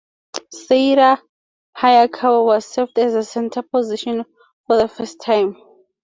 Seira 0.51 1.21
Hayakawa 1.77 2.43
was 2.43 2.65
served 2.65 2.97
as 2.97 3.13
the 3.13 3.23
center 3.23 3.61
position 3.61 4.25
for 4.65 4.77
the 4.77 4.87
first 4.87 5.21
time. 5.21 5.55